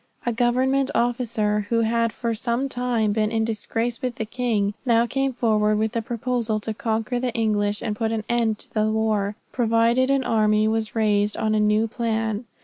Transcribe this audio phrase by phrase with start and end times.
[0.25, 5.05] A government officer, who had for some time been in disgrace with the king, now
[5.05, 8.87] came forward with a proposal to conquer the English and put an end to the
[8.89, 12.45] war, provided an army was raised on a new plan.